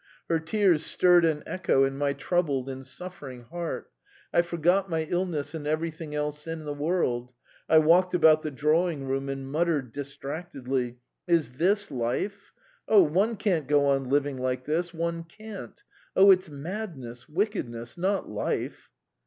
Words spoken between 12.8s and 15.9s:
Oh, one can't go on living like this, one can't....